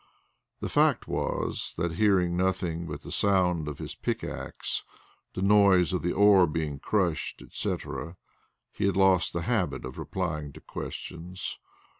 The 0.61 0.67
fact 0.67 1.07
was 1.07 1.75
that, 1.77 1.91
hearing 1.93 2.35
nothing 2.35 2.87
but 2.87 3.03
the 3.03 3.11
sound 3.11 3.67
of 3.67 3.77
his 3.77 3.93
pickaxe, 3.93 4.81
the 5.35 5.43
noise 5.43 5.93
of 5.93 6.01
the 6.01 6.11
ore 6.11 6.47
being 6.47 6.79
crushed, 6.79 7.39
etc., 7.43 8.17
he 8.71 8.85
had 8.87 8.97
lost 8.97 9.31
the 9.31 9.43
habit 9.43 9.85
of 9.85 9.99
replying 9.99 10.53
to 10.53 10.59
questions. 10.59 11.59